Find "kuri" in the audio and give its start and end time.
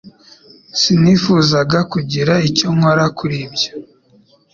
3.17-3.37